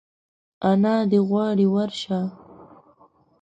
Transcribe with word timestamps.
انا 0.69 0.95
دي 1.09 1.19
غواړي 1.29 1.67
ورشه! 1.73 2.19